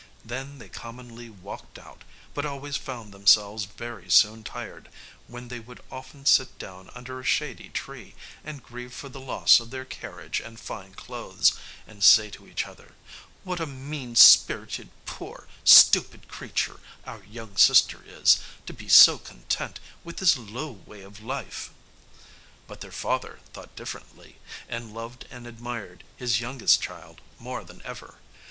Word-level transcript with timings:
Then 0.25 0.57
they 0.57 0.67
commonly 0.67 1.29
walked 1.29 1.77
out, 1.77 2.03
but 2.33 2.43
always 2.43 2.75
found 2.75 3.13
themselves 3.13 3.65
very 3.65 4.09
soon 4.09 4.43
tired, 4.43 4.89
when 5.27 5.47
they 5.49 5.59
would 5.59 5.79
often 5.91 6.25
sit 6.25 6.57
down 6.57 6.89
under 6.95 7.19
a 7.19 7.23
shady 7.23 7.69
tree, 7.69 8.15
and 8.43 8.63
grieve 8.63 8.95
for 8.95 9.09
the 9.09 9.19
loss 9.19 9.59
of 9.59 9.69
their 9.69 9.85
carriage 9.85 10.39
and 10.39 10.59
fine 10.59 10.95
clothes, 10.95 11.53
and 11.85 12.03
say 12.03 12.31
to 12.31 12.47
each 12.47 12.65
other, 12.65 12.95
"What 13.43 13.59
a 13.59 13.67
mean 13.67 14.15
spirited, 14.15 14.89
poor, 15.05 15.47
stupid 15.63 16.27
creature 16.27 16.79
our 17.05 17.23
young 17.23 17.55
sister 17.55 18.03
is, 18.03 18.39
to 18.65 18.73
be 18.73 18.87
so 18.89 19.19
content 19.19 19.79
with 20.03 20.17
this 20.17 20.35
low 20.35 20.71
way 20.71 21.03
of 21.03 21.19
life!" 21.21 21.69
But 22.65 22.81
their 22.81 22.91
father 22.91 23.39
thought 23.53 23.75
differently, 23.75 24.37
and 24.67 24.95
loved 24.95 25.27
and 25.29 25.45
admired 25.45 26.03
his 26.17 26.39
youngest 26.41 26.81
child 26.81 27.21
more 27.37 27.63
than 27.63 27.83
ever. 27.85 28.15